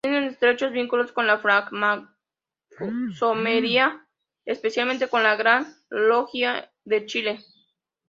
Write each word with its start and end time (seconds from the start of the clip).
Tiene 0.03 0.25
estrechos 0.25 0.71
vínculos 0.71 1.11
con 1.11 1.27
la 1.27 1.37
francmasonería, 2.71 4.03
especialmente 4.45 5.07
con 5.07 5.21
la 5.21 5.35
Gran 5.35 5.67
Logia 5.91 6.71
de 6.85 7.05
Chile. 7.05 7.39